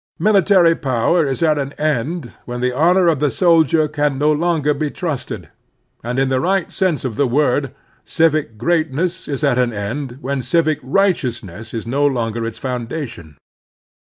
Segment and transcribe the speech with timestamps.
[0.17, 4.73] Military power is at an end when the honor of the soldier can no longer
[4.73, 5.49] be trusted;
[6.03, 7.71] and, in the right sense of the word,
[8.03, 11.73] civic greatness is at an The Best and the Good 131 end when civic righteousness
[11.75, 13.37] is no longer its foundation.